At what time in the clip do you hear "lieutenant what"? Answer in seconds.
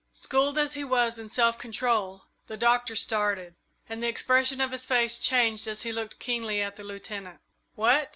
6.83-8.09